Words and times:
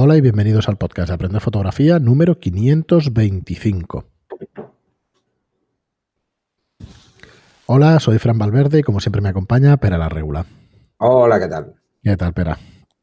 Hola 0.00 0.16
y 0.16 0.20
bienvenidos 0.20 0.68
al 0.68 0.76
podcast 0.76 1.08
de 1.08 1.14
Aprender 1.14 1.40
Fotografía 1.40 1.98
número 1.98 2.38
525. 2.38 4.04
Hola, 7.66 7.98
soy 7.98 8.20
Fran 8.20 8.38
Valverde 8.38 8.78
y 8.78 8.82
como 8.84 9.00
siempre 9.00 9.20
me 9.20 9.30
acompaña 9.30 9.76
Pera 9.78 9.98
la 9.98 10.08
Regula. 10.08 10.46
Hola, 10.98 11.40
¿qué 11.40 11.48
tal? 11.48 11.74
¿Qué 12.00 12.16
tal, 12.16 12.32
Pera? 12.32 12.56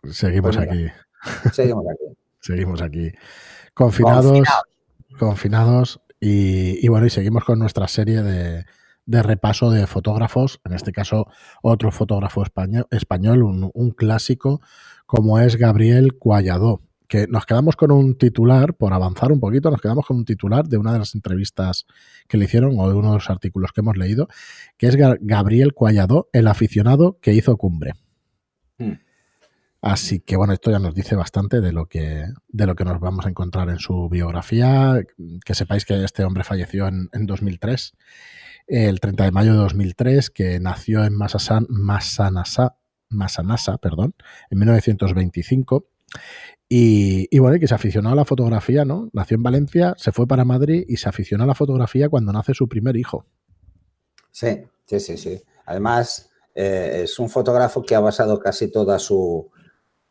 Seguimos 0.10 0.56
Pues 0.56 0.70
aquí. 0.70 0.88
Seguimos 1.52 1.84
aquí. 1.86 2.18
Seguimos 2.40 2.82
aquí. 2.82 3.12
Confinados. 3.74 4.48
Confinados. 5.20 6.00
y, 6.22 6.80
y 6.82 6.88
bueno, 6.88 7.08
y 7.08 7.10
seguimos 7.10 7.44
con 7.44 7.60
nuestra 7.60 7.90
serie 7.90 8.24
de, 8.24 8.64
de 9.06 9.22
repaso 9.22 9.70
de 9.70 9.86
fotógrafos, 9.86 10.62
en 10.64 10.74
este 10.74 10.92
caso 10.92 11.28
otro 11.62 11.92
fotógrafo 11.92 12.42
español, 12.42 12.88
español 12.90 13.44
un, 13.44 13.70
un 13.74 13.92
clásico 13.92 14.62
como 15.06 15.40
es 15.40 15.58
Gabriel 15.58 16.18
Cualladó, 16.18 16.82
que 17.08 17.28
nos 17.28 17.46
quedamos 17.46 17.76
con 17.76 17.92
un 17.92 18.18
titular, 18.18 18.74
por 18.76 18.94
avanzar 18.94 19.32
un 19.32 19.40
poquito, 19.40 19.70
nos 19.72 19.82
quedamos 19.82 20.06
con 20.06 20.18
un 20.18 20.26
titular 20.26 20.68
de 20.68 20.78
una 20.78 20.94
de 20.94 21.00
las 21.00 21.16
entrevistas 21.16 21.86
que 22.28 22.38
le 22.38 22.46
hicieron 22.46 22.76
o 22.80 22.90
de 22.90 22.96
uno 22.96 23.10
de 23.10 23.16
los 23.16 23.30
artículos 23.30 23.72
que 23.72 23.82
hemos 23.82 23.98
leído, 23.98 24.28
que 24.78 24.88
es 24.88 24.98
Ga- 24.98 25.18
Gabriel 25.22 25.74
Cualladó, 25.74 26.30
el 26.34 26.48
aficionado 26.48 27.18
que 27.22 27.34
hizo 27.34 27.56
cumbre. 27.58 27.94
Hmm. 28.78 28.94
Así 29.82 30.20
que 30.20 30.36
bueno, 30.36 30.54
esto 30.54 30.72
ya 30.72 30.80
nos 30.80 30.96
dice 30.96 31.16
bastante 31.16 31.62
de 31.62 31.72
lo 31.72 31.86
que, 31.86 32.26
de 32.48 32.66
lo 32.66 32.76
que 32.76 32.86
nos 32.86 33.00
vamos 33.00 33.26
a 33.28 33.30
encontrar 33.30 33.70
en 33.70 33.78
su 33.78 34.10
biografía. 34.10 35.00
Que 35.46 35.54
sepáis 35.54 35.86
que 35.86 36.04
este 36.04 36.24
hombre 36.24 36.44
falleció 36.44 36.88
en, 36.88 37.08
en 37.14 37.28
2003, 37.28 37.94
el 38.66 39.00
30 39.00 39.26
de 39.26 39.32
mayo 39.32 39.52
de 39.52 39.58
2003, 39.60 40.32
que 40.32 40.60
nació 40.60 41.04
en 41.06 41.14
Masasan, 41.16 41.68
Masanasa, 41.70 42.78
Masanasa, 43.10 43.78
perdón, 43.78 44.16
en 44.50 44.58
1925. 44.58 45.88
Y, 46.68 47.38
bueno, 47.40 47.60
que 47.60 47.68
se 47.68 47.76
aficionó 47.76 48.10
a 48.10 48.16
la 48.16 48.26
fotografía, 48.26 48.86
¿no? 48.86 49.10
Nació 49.14 49.36
en 49.36 49.44
Valencia, 49.44 49.94
se 49.98 50.12
fue 50.12 50.28
para 50.28 50.46
Madrid 50.46 50.84
y 50.88 50.98
se 50.98 51.08
aficionó 51.08 51.44
a 51.44 51.48
la 51.48 51.56
fotografía 51.56 52.10
cuando 52.10 52.34
nace 52.34 52.54
su 52.54 52.68
primer 52.68 52.98
hijo. 52.98 53.26
Sí, 54.32 54.64
sí, 54.86 55.00
sí, 55.00 55.18
sí. 55.18 55.42
Además, 55.66 56.30
eh, 56.56 57.02
es 57.04 57.20
un 57.20 57.30
fotógrafo 57.30 57.84
que 57.84 57.96
ha 57.96 58.00
basado 58.00 58.40
casi 58.40 58.70
toda 58.70 58.98
su, 58.98 59.48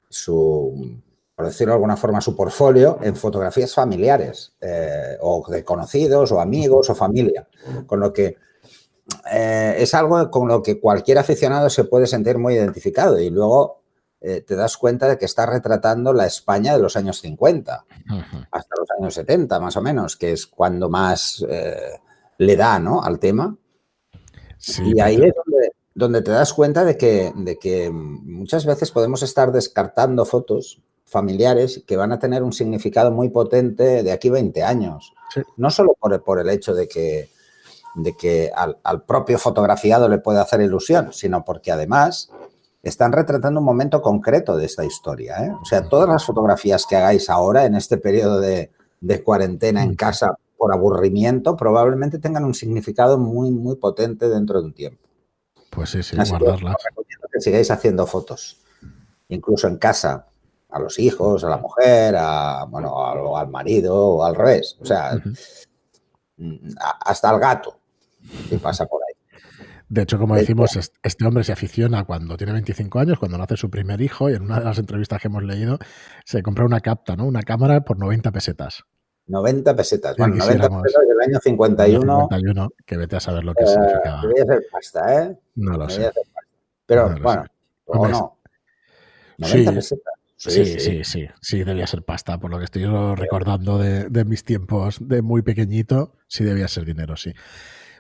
su, 0.09 1.03
por 1.35 1.47
decirlo 1.47 1.73
de 1.73 1.77
alguna 1.77 1.97
forma, 1.97 2.21
su 2.21 2.37
portfolio 2.37 2.99
en 3.03 3.17
fotografías 3.17 3.75
familiares, 3.75 4.55
eh, 4.61 5.17
o 5.21 5.45
de 5.51 5.65
conocidos, 5.65 6.31
o 6.31 6.41
amigos, 6.41 6.89
o 6.89 6.95
familia. 6.95 7.49
Con 7.87 7.99
lo 7.99 8.13
que 8.13 8.37
eh, 9.33 9.75
es 9.79 9.93
algo 9.95 10.31
con 10.31 10.49
lo 10.49 10.63
que 10.63 10.81
cualquier 10.81 11.19
aficionado 11.19 11.69
se 11.69 11.85
puede 11.85 12.07
sentir 12.07 12.39
muy 12.39 12.55
identificado. 12.55 13.19
Y 13.19 13.31
luego 13.31 13.84
eh, 14.27 14.41
te 14.41 14.57
das 14.57 14.77
cuenta 14.79 15.07
de 15.09 15.19
que 15.19 15.27
está 15.27 15.45
retratando 15.47 16.13
la 16.15 16.27
España 16.27 16.73
de 16.75 16.81
los 16.81 16.97
años 16.97 17.21
50. 17.21 17.85
hasta 18.51 18.75
los 18.79 18.89
años 18.99 19.15
70, 19.15 19.61
más 19.61 19.77
o 19.77 19.83
menos, 19.83 20.17
que 20.17 20.33
es 20.33 20.47
cuando 20.47 20.89
más 20.89 21.45
eh, 21.49 21.99
le 22.39 22.57
da 22.57 22.79
¿no? 22.79 23.03
al 23.03 23.19
tema. 23.19 23.57
Sí, 24.59 24.93
y 24.97 25.01
ahí 25.01 25.17
es 25.17 25.35
donde, 25.45 25.73
donde 25.95 26.23
te 26.23 26.31
das 26.31 26.53
cuenta 26.55 26.85
de 26.85 26.97
que, 26.97 27.33
de 27.37 27.59
que 27.59 27.91
muchas 27.91 28.65
veces 28.65 28.91
podemos 28.91 29.23
estar 29.23 29.53
descartando 29.53 30.25
fotos 30.25 30.81
familiares 31.05 31.85
que 31.87 31.97
van 31.97 32.13
a 32.13 32.19
tener 32.19 32.43
un 32.43 32.53
significado 32.53 33.11
muy 33.11 33.29
potente 33.29 34.03
de 34.03 34.11
aquí 34.13 34.31
20 34.31 34.63
años. 34.63 35.13
Sí. 35.35 35.43
No 35.59 35.71
solo 35.71 35.95
por, 36.01 36.13
el- 36.15 36.23
por 36.23 36.39
el 36.41 36.49
hecho 36.49 36.73
de 36.75 36.89
que, 36.89 37.29
de 37.95 38.17
que 38.17 38.51
al, 38.57 38.79
al 38.83 39.03
propio 39.05 39.39
fotografiado 39.39 40.09
le 40.09 40.19
puede 40.19 40.41
hacer 40.41 40.61
ilusión, 40.63 41.13
sino 41.13 41.45
porque 41.45 41.71
además 41.73 42.31
están 42.85 43.13
retratando 43.13 43.61
un 43.61 43.67
momento 43.67 44.01
concreto 44.03 44.57
de 44.57 44.67
esta 44.67 44.85
historia. 44.85 45.45
¿eh? 45.45 45.53
O 45.61 45.65
sea, 45.65 45.89
todas 45.89 46.09
las 46.09 46.25
fotografías 46.25 46.87
que 46.87 46.97
hagáis 46.97 47.31
ahora 47.31 47.65
en 47.65 47.75
este 47.75 47.97
periodo 47.97 48.41
de, 48.41 48.71
de 49.01 49.23
cuarentena 49.23 49.83
en 49.83 49.95
casa 49.95 50.37
por 50.57 50.73
aburrimiento 50.73 51.57
probablemente 51.57 52.19
tengan 52.19 52.45
un 52.45 52.55
significado 52.55 53.19
muy, 53.19 53.51
muy 53.51 53.77
potente 53.77 54.29
dentro 54.29 54.61
de 54.61 54.67
un 54.67 54.75
tiempo. 54.75 55.09
Pues 55.71 55.91
sí, 55.91 56.03
sí, 56.03 56.17
Así 56.19 56.33
que 56.33 56.39
guardarlas. 56.39 56.77
os 56.77 56.85
recomiendo 56.85 57.29
que 57.33 57.41
sigáis 57.41 57.71
haciendo 57.71 58.07
fotos, 58.07 58.63
incluso 59.29 59.67
en 59.67 59.77
casa, 59.77 60.27
a 60.71 60.79
los 60.79 60.99
hijos, 60.99 61.45
a 61.45 61.49
la 61.49 61.59
mujer, 61.59 62.15
a, 62.17 62.65
bueno, 62.65 63.37
al, 63.37 63.49
marido 63.49 63.97
o 63.97 64.25
al 64.25 64.35
revés. 64.35 64.77
O 64.81 64.85
sea, 64.85 65.21
mm, 66.37 66.69
hasta 67.05 67.31
al 67.31 67.39
gato, 67.39 67.77
si 68.49 68.57
pasa 68.57 68.87
por 68.87 69.03
ahí. 69.03 69.04
De 69.95 70.03
hecho, 70.03 70.19
como 70.19 70.35
Eh, 70.37 70.41
decimos, 70.41 70.75
es- 70.75 70.93
este 71.05 71.25
hombre 71.25 71.45
se 71.45 71.53
aficiona 71.53 72.03
cuando 72.03 72.37
tiene 72.37 72.53
25 72.53 72.99
años, 72.99 73.17
cuando 73.19 73.39
nace 73.39 73.57
su 73.57 73.71
primer 73.71 74.01
hijo, 74.01 74.29
y 74.29 74.35
en 74.35 74.43
una 74.43 74.59
de 74.59 74.65
las 74.65 74.79
entrevistas 74.79 75.21
que 75.23 75.29
hemos 75.29 75.45
leído, 75.45 75.79
se 76.25 76.43
compra 76.43 76.65
una 76.65 76.81
capta, 76.81 77.15
¿no? 77.15 77.25
Una 77.27 77.43
cámara 77.43 77.83
por 77.83 77.97
90 77.97 78.33
pesetas. 78.33 78.83
90 79.29 79.77
pesetas. 79.77 80.17
Bueno, 80.17 80.35
90 80.35 80.53
quisiéramos. 80.55 80.83
pesetas 80.83 81.09
del 81.09 81.21
año 81.21 81.39
51. 81.41 82.21
51, 82.23 82.69
que 82.85 82.97
vete 82.97 83.17
a 83.17 83.21
saber 83.21 83.45
lo 83.45 83.55
que 83.55 83.63
eh, 83.63 83.67
significaba. 83.69 84.23
debía 84.23 84.45
ser 84.47 84.63
pasta, 84.73 85.23
¿eh? 85.23 85.39
No 85.55 85.79
lo 85.79 85.89
sé. 85.89 86.11
Pero 86.87 87.09
No 87.11 87.17
lo 87.17 87.23
bueno, 87.23 87.45
sé. 87.45 87.51
o 87.87 88.09
no. 88.09 88.39
90 89.39 89.71
sí. 89.71 89.77
pesetas. 89.77 90.15
Sí, 90.37 90.65
sí, 90.81 91.05
sí, 91.05 91.29
sí, 91.41 91.63
debía 91.65 91.87
ser 91.87 92.03
pasta, 92.03 92.39
por 92.39 92.51
lo 92.51 92.59
que 92.59 92.65
estoy 92.65 92.83
yo 92.83 93.15
recordando 93.15 93.79
de, 93.79 94.09
de 94.11 94.25
mis 94.25 94.43
tiempos 94.45 94.99
de 95.01 95.23
muy 95.23 95.43
pequeñito, 95.43 96.17
sí 96.27 96.43
debía 96.45 96.67
ser 96.69 96.85
dinero, 96.85 97.17
sí. 97.17 97.33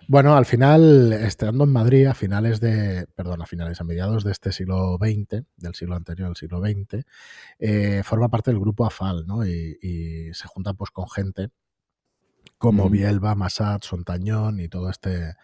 Bueno, 0.08 0.36
al 0.36 0.44
final, 0.44 1.12
estando 1.12 1.64
en 1.64 1.72
Madrid, 1.72 2.06
a 2.06 2.14
finales 2.14 2.60
de, 2.60 3.06
perdón, 3.14 3.42
a 3.42 3.46
finales, 3.46 3.80
a 3.80 3.84
mediados 3.84 4.24
de 4.24 4.32
este 4.32 4.52
siglo 4.52 4.98
XX, 5.00 5.44
del 5.56 5.74
siglo 5.74 5.96
anterior 5.96 6.28
al 6.28 6.36
siglo 6.36 6.60
XX, 6.60 7.04
eh, 7.58 8.02
forma 8.04 8.28
parte 8.28 8.50
del 8.50 8.60
grupo 8.60 8.84
AFAL, 8.86 9.26
¿no? 9.26 9.46
Y, 9.46 9.78
y 9.80 10.34
se 10.34 10.46
junta 10.46 10.74
pues 10.74 10.90
con 10.90 11.08
gente 11.08 11.50
como 12.58 12.84
Ujú. 12.84 12.92
Bielba, 12.92 13.34
Massat, 13.34 13.82
Sontañón 13.82 14.60
y 14.60 14.68
todo 14.68 14.90
este 14.90 15.34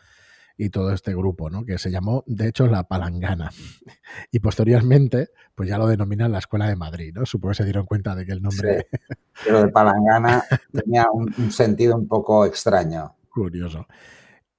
y 0.57 0.69
todo 0.69 0.93
este 0.93 1.15
grupo, 1.15 1.49
¿no? 1.49 1.65
Que 1.65 1.79
se 1.79 1.91
llamó, 1.91 2.23
de 2.27 2.49
hecho, 2.49 2.67
la 2.67 2.85
Palangana. 2.85 3.51
Y 4.31 4.41
posteriormente, 4.41 5.31
pues 5.55 5.71
ya 5.71 5.79
lo 5.79 5.87
denominan 5.87 6.33
la 6.33 6.39
Escuela 6.39 6.69
de 6.69 6.77
Madrid, 6.77 7.13
¿no? 7.15 7.25
Supongo 7.25 7.53
que 7.53 7.57
se 7.57 7.65
dieron 7.65 7.87
cuenta 7.87 8.15
de 8.15 8.27
que 8.27 8.33
el 8.33 8.43
nombre 8.43 8.87
Pero 9.45 9.63
de 9.63 9.69
palangana 9.69 10.45
tenía 10.71 11.07
un, 11.11 11.33
un 11.39 11.51
sentido 11.51 11.97
un 11.97 12.07
poco 12.07 12.45
extraño. 12.45 13.17
curioso. 13.31 13.87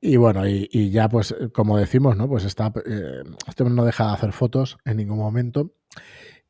Y 0.03 0.17
bueno, 0.17 0.47
y, 0.47 0.67
y 0.71 0.89
ya 0.89 1.07
pues, 1.09 1.35
como 1.53 1.77
decimos, 1.77 2.17
¿no? 2.17 2.27
Pues 2.27 2.43
está, 2.43 2.73
eh, 2.87 3.21
este 3.47 3.61
hombre 3.63 3.75
no 3.75 3.85
deja 3.85 4.07
de 4.07 4.13
hacer 4.13 4.31
fotos 4.33 4.77
en 4.83 4.97
ningún 4.97 5.19
momento. 5.19 5.73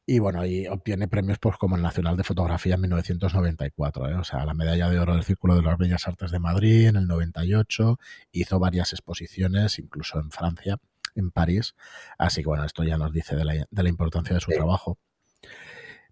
Y 0.06 0.20
bueno, 0.20 0.46
y 0.46 0.68
obtiene 0.68 1.08
premios 1.08 1.38
pues, 1.40 1.58
como 1.58 1.76
el 1.76 1.82
Nacional 1.82 2.18
de 2.18 2.24
Fotografía 2.24 2.76
en 2.76 2.82
1994, 2.82 4.10
¿eh? 4.10 4.16
o 4.16 4.24
sea, 4.24 4.46
la 4.46 4.54
medalla 4.54 4.90
de 4.90 5.00
oro 5.00 5.14
del 5.14 5.24
Círculo 5.24 5.56
de 5.56 5.62
las 5.62 5.78
Bellas 5.78 6.08
Artes 6.08 6.32
de 6.32 6.40
Madrid 6.40 6.88
en 6.88 6.96
el 6.96 7.08
98, 7.08 8.00
hizo 8.32 8.60
varias 8.60 8.94
exposiciones, 8.94 9.80
incluso 9.80 10.20
en 10.20 10.32
Francia, 10.32 10.78
en 11.16 11.30
París. 11.32 11.76
Así 12.18 12.42
que 12.42 12.48
bueno, 12.48 12.64
esto 12.66 12.84
ya 12.84 12.98
nos 12.98 13.12
dice 13.12 13.36
de 13.36 13.46
la, 13.46 13.54
de 13.70 13.84
la 13.84 13.90
importancia 13.90 14.34
de 14.34 14.42
su 14.42 14.50
Sí. 14.52 14.58
trabajo. 14.58 14.98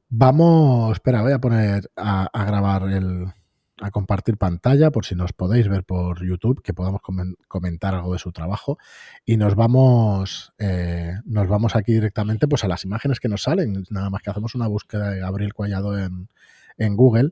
Vamos, 0.10 0.94
espera, 0.94 1.22
voy 1.22 1.34
a 1.34 1.40
poner 1.40 1.90
a, 1.96 2.26
a 2.34 2.46
grabar 2.46 2.84
el, 2.90 3.26
a 3.82 3.92
compartir 3.92 4.38
pantalla 4.38 4.92
por 4.92 5.06
si 5.06 5.16
nos 5.16 5.34
podéis 5.34 5.68
ver 5.68 5.84
por 5.84 6.26
YouTube, 6.26 6.62
que 6.62 6.74
podamos 6.74 7.02
comen- 7.02 7.36
comentar 7.48 7.96
algo 7.96 8.14
de 8.14 8.20
su 8.20 8.32
trabajo. 8.32 8.78
Y 9.26 9.38
nos 9.38 9.56
vamos, 9.56 10.54
eh, 10.58 11.14
nos 11.26 11.48
vamos 11.48 11.76
aquí 11.76 11.94
directamente 11.94 12.48
pues, 12.48 12.64
a 12.64 12.68
las 12.68 12.84
imágenes 12.86 13.20
que 13.20 13.30
nos 13.30 13.44
salen. 13.44 13.86
Nada 13.90 14.10
más 14.10 14.22
que 14.22 14.30
hacemos 14.30 14.56
una 14.56 14.68
búsqueda 14.68 15.12
de 15.12 15.20
Gabriel 15.20 15.54
Collado 15.54 15.98
en, 15.98 16.30
en 16.78 16.96
Google 16.96 17.32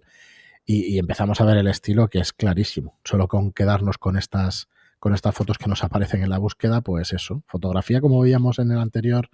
y, 0.65 0.93
y 0.93 0.99
empezamos 0.99 1.41
a 1.41 1.45
ver 1.45 1.57
el 1.57 1.67
estilo 1.67 2.07
que 2.07 2.19
es 2.19 2.33
clarísimo. 2.33 2.97
Solo 3.03 3.27
con 3.27 3.51
quedarnos 3.51 3.97
con 3.97 4.17
estas, 4.17 4.69
con 4.99 5.13
estas 5.13 5.35
fotos 5.35 5.57
que 5.57 5.67
nos 5.67 5.83
aparecen 5.83 6.23
en 6.23 6.29
la 6.29 6.37
búsqueda, 6.37 6.81
pues 6.81 7.13
eso. 7.13 7.43
Fotografía, 7.47 8.01
como 8.01 8.21
veíamos 8.21 8.59
en 8.59 8.71
el 8.71 8.79
anterior 8.79 9.29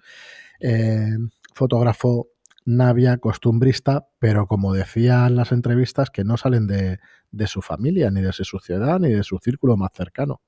eh, 0.60 1.18
fotógrafo 1.54 2.28
Navia, 2.66 3.18
costumbrista, 3.18 4.08
pero 4.20 4.48
como 4.48 4.74
decían 4.74 5.36
las 5.36 5.52
entrevistas, 5.52 6.10
que 6.10 6.24
no 6.24 6.38
salen 6.38 6.68
de, 6.68 7.00
de 7.32 7.48
su 7.48 7.62
familia, 7.62 8.10
ni 8.12 8.22
de 8.22 8.32
su 8.32 8.44
sociedad, 8.46 9.00
ni 9.00 9.12
de 9.12 9.24
su 9.24 9.38
círculo 9.40 9.78
más 9.78 9.92
cercano. 9.94 10.42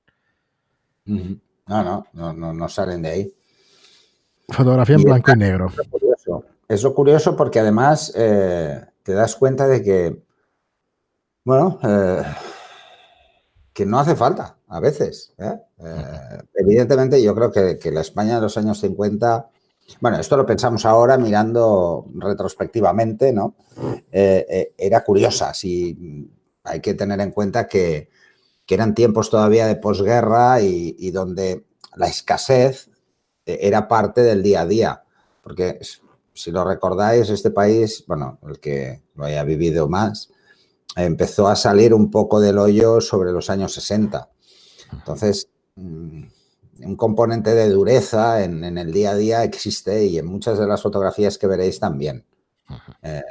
No, 1.04 1.38
no, 1.66 2.06
no, 2.12 2.32
no, 2.32 2.52
no 2.52 2.68
salen 2.68 3.02
de 3.02 3.08
ahí. 3.08 3.34
Fotografía 4.48 4.96
en 4.96 5.02
Y 5.02 5.04
blanco 5.04 5.32
y 5.32 5.36
negro. 5.36 5.66
Es 5.68 5.88
curioso. 5.88 6.44
Es 6.68 6.82
lo 6.82 6.94
curioso 6.94 7.36
porque 7.36 7.60
además 7.60 8.12
eh, 8.16 8.84
te 9.02 9.12
das 9.12 9.36
cuenta 9.36 9.68
de 9.68 9.82
que, 9.82 10.22
bueno, 11.44 11.78
eh, 11.82 12.22
que 13.72 13.86
no 13.86 14.00
hace 14.00 14.16
falta 14.16 14.56
a 14.68 14.80
veces. 14.80 15.34
¿eh? 15.38 15.60
Eh, 15.78 16.38
evidentemente 16.54 17.22
yo 17.22 17.34
creo 17.34 17.52
que, 17.52 17.78
que 17.78 17.92
la 17.92 18.00
España 18.00 18.36
de 18.36 18.40
los 18.40 18.56
años 18.56 18.80
50, 18.80 19.50
bueno, 20.00 20.18
esto 20.18 20.36
lo 20.36 20.46
pensamos 20.46 20.84
ahora 20.84 21.16
mirando 21.16 22.06
retrospectivamente, 22.14 23.32
¿no? 23.32 23.56
Eh, 24.10 24.46
eh, 24.48 24.74
era 24.76 25.04
curiosa, 25.04 25.54
si 25.54 26.28
hay 26.64 26.80
que 26.80 26.94
tener 26.94 27.20
en 27.20 27.30
cuenta 27.30 27.66
que, 27.66 28.10
que 28.64 28.74
eran 28.74 28.94
tiempos 28.94 29.30
todavía 29.30 29.66
de 29.66 29.76
posguerra 29.76 30.60
y, 30.60 30.96
y 30.98 31.10
donde 31.10 31.66
la 31.94 32.06
escasez 32.08 32.90
eh, 33.44 33.58
era 33.62 33.88
parte 33.88 34.22
del 34.22 34.42
día 34.42 34.62
a 34.62 34.66
día, 34.66 35.04
porque 35.42 35.78
si 36.34 36.50
lo 36.50 36.64
recordáis, 36.64 37.30
este 37.30 37.50
país, 37.50 38.04
bueno, 38.06 38.38
el 38.46 38.58
que 38.60 39.02
lo 39.14 39.24
haya 39.24 39.44
vivido 39.44 39.88
más, 39.88 40.30
empezó 40.96 41.48
a 41.48 41.56
salir 41.56 41.94
un 41.94 42.10
poco 42.10 42.40
del 42.40 42.58
hoyo 42.58 43.00
sobre 43.00 43.32
los 43.32 43.50
años 43.50 43.72
60. 43.72 44.28
Entonces, 44.92 45.48
mm, 45.76 46.24
un 46.84 46.96
componente 46.96 47.54
de 47.54 47.68
dureza 47.70 48.42
en, 48.44 48.64
el 48.64 48.92
día 48.92 49.10
a 49.10 49.16
día 49.16 49.44
existe 49.44 50.04
y 50.04 50.18
en 50.18 50.26
muchas 50.26 50.58
de 50.58 50.66
las 50.66 50.82
fotografías 50.82 51.38
que 51.38 51.46
veréis 51.46 51.80
también. 51.80 52.24
Eh, 53.02 53.22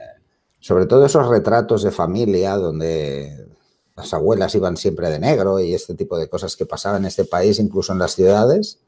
sobre 0.60 0.86
todo 0.86 1.06
esos 1.06 1.28
retratos 1.28 1.84
de 1.84 1.92
familia 1.92 2.56
donde 2.56 3.48
las 3.96 4.14
abuelas 4.14 4.56
iban 4.56 4.78
siempre 4.78 5.10
de 5.10 5.20
negro 5.20 5.60
y 5.60 5.74
este 5.74 5.96
tipo 5.96 6.18
de 6.18 6.30
cosas 6.30 6.56
que 6.56 6.66
pasaban 6.66 7.04
en 7.04 7.08
este 7.08 7.26
país, 7.26 7.60
incluso 7.60 7.94
en 7.94 8.00
las 8.00 8.16
ciudades, 8.16 8.80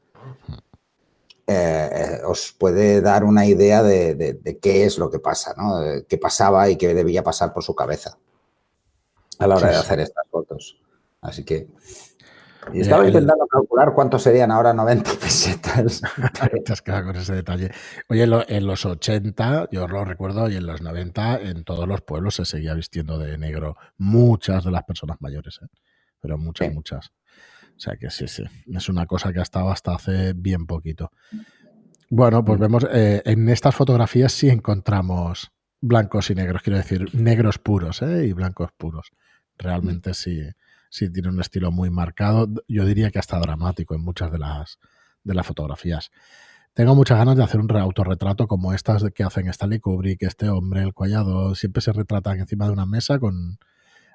eh, 1.46 2.20
os 2.26 2.54
puede 2.58 3.00
dar 3.00 3.24
una 3.24 3.46
idea 3.46 3.82
de, 3.82 4.58
qué 4.60 4.84
es 4.84 4.98
lo 4.98 5.10
que 5.10 5.18
pasa, 5.18 5.54
¿no? 5.56 5.80
qué 6.08 6.18
pasaba 6.18 6.68
y 6.68 6.76
qué 6.76 6.94
debía 6.94 7.22
pasar 7.22 7.54
por 7.54 7.62
su 7.62 7.74
cabeza 7.74 8.18
a 9.38 9.46
la 9.46 9.56
hora 9.56 9.70
de 9.70 9.76
hacer 9.76 10.00
estas 10.00 10.26
fotos. 10.30 10.78
Así 11.20 11.44
que 11.44 11.68
y 12.72 12.80
estaba 12.80 13.06
intentando 13.06 13.46
calcular 13.46 13.92
cuántos 13.94 14.22
serían 14.22 14.50
ahora 14.50 14.72
90 14.72 15.10
pesetas. 15.20 16.02
Te 16.64 17.02
con 17.02 17.16
ese 17.16 17.34
detalle. 17.34 17.70
Oye, 18.08 18.24
en, 18.24 18.66
los 18.66 18.84
80, 18.84 19.68
yo 19.70 19.88
lo 19.88 20.04
recuerdo, 20.04 20.48
y 20.48 20.56
en 20.56 20.66
los 20.66 20.82
90, 20.82 21.40
en 21.42 21.64
todos 21.64 21.86
los 21.86 22.02
pueblos 22.02 22.36
se 22.36 22.44
seguía 22.44 22.74
vistiendo 22.74 23.18
de 23.18 23.38
negro. 23.38 23.76
Muchas 23.96 24.64
de 24.64 24.70
las 24.70 24.84
personas 24.84 25.18
mayores, 25.20 25.60
¿eh? 25.62 25.66
pero 26.20 26.38
muchas, 26.38 26.72
muchas. 26.72 27.12
O 27.76 27.80
sea 27.80 27.96
que 27.96 28.10
sí, 28.10 28.26
sí. 28.26 28.44
Es 28.74 28.88
una 28.88 29.06
cosa 29.06 29.32
que 29.32 29.38
ha 29.38 29.42
estado 29.42 29.70
hasta 29.70 29.94
hace 29.94 30.32
bien 30.34 30.66
poquito. 30.66 31.10
Bueno, 32.10 32.44
pues 32.44 32.58
mm. 32.58 32.62
vemos, 32.62 32.86
eh, 32.90 33.22
en 33.24 33.48
estas 33.48 33.74
fotografías 33.74 34.32
sí 34.32 34.48
encontramos 34.48 35.52
blancos 35.80 36.30
y 36.30 36.34
negros, 36.34 36.62
quiero 36.62 36.78
decir, 36.78 37.14
negros 37.14 37.58
puros 37.58 38.02
¿eh? 38.02 38.26
y 38.26 38.32
blancos 38.32 38.70
puros. 38.76 39.12
Realmente 39.56 40.14
sí 40.14 40.40
sí 40.90 41.10
tiene 41.10 41.28
un 41.28 41.40
estilo 41.40 41.70
muy 41.70 41.90
marcado, 41.90 42.48
yo 42.66 42.84
diría 42.84 43.10
que 43.10 43.18
hasta 43.18 43.38
dramático 43.38 43.94
en 43.94 44.02
muchas 44.02 44.32
de 44.32 44.38
las, 44.38 44.78
de 45.24 45.34
las 45.34 45.46
fotografías. 45.46 46.10
Tengo 46.74 46.94
muchas 46.94 47.18
ganas 47.18 47.36
de 47.36 47.42
hacer 47.42 47.60
un 47.60 47.76
autorretrato 47.76 48.46
como 48.46 48.72
estas 48.72 49.04
que 49.14 49.24
hacen 49.24 49.48
Stanley 49.48 49.80
Kubrick, 49.80 50.22
este 50.22 50.48
hombre, 50.48 50.82
el 50.82 50.94
collado, 50.94 51.54
siempre 51.54 51.82
se 51.82 51.92
retratan 51.92 52.38
encima 52.38 52.66
de 52.66 52.72
una 52.72 52.86
mesa 52.86 53.18
con 53.18 53.58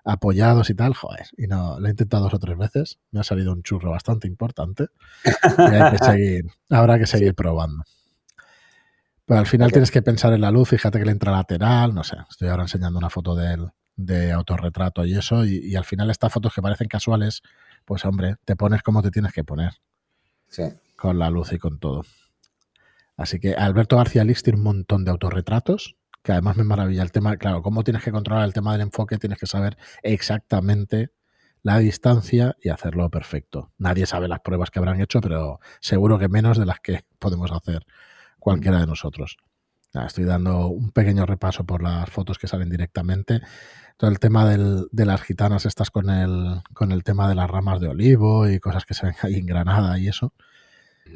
apoyados 0.06 0.70
y 0.70 0.76
tal, 0.76 0.94
joder, 0.94 1.28
y 1.38 1.48
no, 1.48 1.80
lo 1.80 1.88
he 1.88 1.92
intentado 1.92 2.24
dos 2.24 2.34
o 2.34 2.40
tres 2.40 2.58
veces, 2.58 3.00
me 3.12 3.22
ha 3.22 3.24
salido 3.24 3.54
un 3.54 3.64
churro 3.64 3.92
bastante 3.92 4.28
importante 4.28 4.88
y 5.26 5.62
hay 5.62 5.92
que 5.92 5.98
seguir, 6.06 6.46
habrá 6.70 7.00
que 7.00 7.08
seguir 7.08 7.36
probando. 7.36 7.84
Pero 9.26 9.40
al 9.40 9.46
final 9.46 9.72
tienes 9.72 9.92
que 9.92 10.02
pensar 10.02 10.34
en 10.34 10.42
la 10.42 10.52
luz, 10.52 10.68
fíjate 10.68 11.00
que 11.00 11.06
le 11.06 11.12
entra 11.12 11.32
lateral, 11.32 11.94
no 11.94 12.04
sé, 12.04 12.18
estoy 12.30 12.50
ahora 12.50 12.64
enseñando 12.64 13.00
una 13.00 13.10
foto 13.10 13.36
de 13.36 13.54
él 13.54 13.72
de 13.96 14.32
autorretrato 14.32 15.06
y 15.06 15.16
eso, 15.16 15.46
y, 15.46 15.76
al 15.76 15.86
final 15.86 16.10
estas 16.10 16.32
fotos 16.32 16.54
que 16.54 16.62
parecen 16.62 16.88
casuales, 16.88 17.42
pues 17.86 18.06
hombre, 18.06 18.36
te 18.46 18.56
pones 18.56 18.82
como 18.82 19.02
te 19.02 19.12
tienes 19.12 19.34
que 19.34 19.44
poner. 19.44 19.74
Sí. 20.48 20.64
Con 20.96 21.20
la 21.20 21.30
luz 21.30 21.54
y 21.54 21.58
con 21.58 21.80
todo. 21.80 22.04
Así 23.18 23.40
que 23.40 23.54
Alberto 23.54 23.98
García 23.98 24.24
Lix 24.24 24.44
tiene 24.44 24.58
un 24.58 24.64
montón 24.64 25.06
de 25.06 25.12
autorretratos, 25.12 25.98
que 26.24 26.32
además 26.32 26.58
me 26.58 26.64
maravilla 26.64 27.04
el 27.04 27.12
tema, 27.12 27.38
claro, 27.38 27.62
cómo 27.62 27.84
tienes 27.84 28.04
que 28.04 28.12
controlar 28.12 28.46
el 28.46 28.54
tema 28.54 28.72
del 28.72 28.82
enfoque, 28.82 29.18
tienes 29.18 29.38
que 29.38 29.46
saber 29.46 29.78
exactamente 30.02 31.12
la 31.62 31.78
distancia 31.80 32.56
y 32.62 32.70
hacerlo 32.70 33.10
perfecto. 33.10 33.72
Nadie 33.78 34.06
sabe 34.06 34.28
las 34.28 34.42
pruebas 34.42 34.70
que 34.72 34.80
habrán 34.80 35.02
hecho, 35.02 35.22
pero 35.22 35.60
seguro 35.80 36.20
que 36.20 36.28
menos 36.28 36.58
de 36.58 36.66
las 36.66 36.80
que 36.80 37.06
podemos 37.20 37.52
hacer 37.52 37.86
cualquiera 38.40 38.80
de 38.80 38.88
nosotros. 38.88 39.38
Estoy 39.94 40.24
dando 40.24 40.68
un 40.68 40.92
pequeño 40.92 41.26
repaso 41.28 41.66
por 41.66 41.84
las 41.84 42.10
fotos 42.10 42.40
que 42.40 42.48
salen 42.48 42.70
directamente 42.70 43.42
todo 43.98 44.10
el 44.10 44.20
tema 44.20 44.48
de 44.48 45.06
las 45.06 45.22
gitanas 45.22 45.66
estas 45.66 45.90
con 45.92 46.10
el, 46.10 46.62
con 46.74 46.92
el 46.92 47.04
tema 47.04 47.30
de 47.30 47.36
las 47.36 47.50
ramas 47.50 47.80
de 47.80 47.88
olivo 47.88 48.48
y 48.50 48.60
cosas 48.60 48.86
que 48.86 48.94
se 48.94 49.06
ven 49.06 49.16
ahí 49.22 49.36
en 49.36 49.46
Granada 49.46 49.98
y 50.00 50.08
eso. 50.08 50.34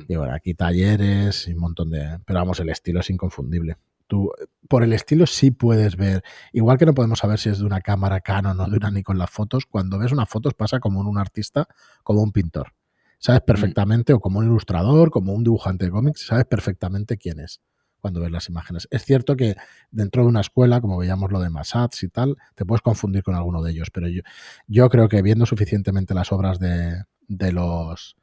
Y 0.08 0.16
bueno, 0.16 0.34
aquí 0.34 0.54
talleres 0.54 1.48
y 1.48 1.54
un 1.54 1.60
montón 1.60 1.90
de... 1.90 2.20
Pero 2.26 2.40
vamos, 2.40 2.60
el 2.60 2.70
estilo 2.70 3.00
es 3.00 3.10
inconfundible. 3.10 3.78
Tú, 4.06 4.32
por 4.70 4.84
el 4.84 4.94
estilo 4.94 5.26
sí 5.26 5.52
puedes 5.52 5.98
ver, 5.98 6.24
igual 6.54 6.78
que 6.78 6.86
no 6.86 6.94
podemos 6.94 7.20
saber 7.20 7.40
si 7.40 7.50
es 7.50 7.60
de 7.60 7.66
una 7.66 7.82
cámara 7.82 8.22
Canon 8.22 8.60
o 8.60 8.70
de 8.70 8.78
una 8.78 8.92
Nikon 8.92 9.18
las 9.18 9.30
fotos, 9.30 9.66
cuando 9.66 9.98
ves 9.98 10.12
unas 10.12 10.30
fotos 10.30 10.54
pasa 10.54 10.80
como 10.80 11.02
un 11.02 11.18
artista, 11.18 11.68
como 12.04 12.22
un 12.22 12.32
pintor. 12.32 12.74
Sabes 13.20 13.42
perfectamente, 13.42 14.14
o 14.14 14.20
como 14.20 14.40
un 14.40 14.46
ilustrador, 14.46 15.10
como 15.10 15.34
un 15.34 15.44
dibujante 15.44 15.86
de 15.86 15.92
cómics, 15.92 16.28
sabes 16.28 16.46
perfectamente 16.46 17.18
quién 17.18 17.40
es 17.40 17.60
cuando 18.08 18.22
ves 18.22 18.32
las 18.32 18.48
imágenes. 18.48 18.88
Es 18.90 19.04
cierto 19.04 19.36
que 19.36 19.58
dentro 19.92 20.24
de 20.24 20.30
una 20.30 20.40
escuela, 20.40 20.80
como 20.80 20.98
veíamos 20.98 21.30
lo 21.30 21.42
de 21.42 21.50
Massats 21.50 22.04
y 22.04 22.08
tal, 22.08 22.38
te 22.56 22.64
puedes 22.64 22.82
confundir 22.82 23.22
con 23.22 23.36
alguno 23.36 23.62
de 23.62 23.72
ellos, 23.72 23.90
pero 23.92 24.08
yo, 24.08 24.22
yo 24.66 24.90
creo 24.90 25.10
que 25.10 25.22
viendo 25.22 25.46
suficientemente 25.46 26.14
las 26.14 26.32
obras 26.32 26.58
de, 26.58 27.04
de, 27.28 27.52
los 27.52 28.16